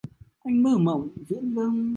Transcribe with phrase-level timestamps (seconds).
[0.45, 1.89] Anh mơ mộng viễn vông